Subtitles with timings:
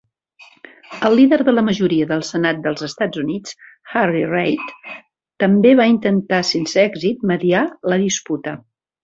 [1.09, 3.53] El líder de la majoria del senat dels Estats Units,
[4.01, 4.73] Harry Reid,
[5.45, 7.63] també va intentar sense èxit mediar
[7.95, 8.57] la disputa.